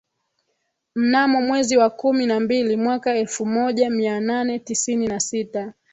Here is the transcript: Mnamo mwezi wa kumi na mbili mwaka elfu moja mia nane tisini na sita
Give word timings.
Mnamo 0.95 1.41
mwezi 1.41 1.77
wa 1.77 1.89
kumi 1.89 2.25
na 2.25 2.39
mbili 2.39 2.75
mwaka 2.75 3.15
elfu 3.15 3.45
moja 3.45 3.89
mia 3.89 4.19
nane 4.19 4.59
tisini 4.59 5.07
na 5.07 5.19
sita 5.19 5.73